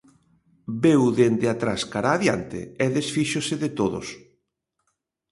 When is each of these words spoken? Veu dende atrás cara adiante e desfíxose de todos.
Veu 0.83 1.01
dende 1.19 1.47
atrás 1.55 1.81
cara 1.93 2.09
adiante 2.13 2.59
e 2.83 2.85
desfíxose 2.97 3.55
de 3.63 3.69
todos. 3.79 4.07